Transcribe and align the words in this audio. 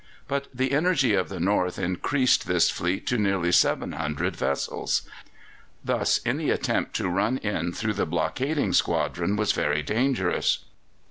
But 0.27 0.47
the 0.51 0.71
energy 0.71 1.13
of 1.13 1.29
the 1.29 1.39
North 1.39 1.77
increased 1.77 2.47
this 2.47 2.71
fleet 2.71 3.05
to 3.05 3.19
nearly 3.19 3.51
700 3.51 4.35
vessels. 4.35 5.03
Thus 5.85 6.21
any 6.25 6.49
attempt 6.49 6.95
to 6.95 7.07
run 7.07 7.37
in 7.37 7.71
through 7.71 7.93
the 7.93 8.07
blockading 8.07 8.73
squadron 8.73 9.35
was 9.35 9.51
very 9.51 9.83
dangerous. 9.83 10.65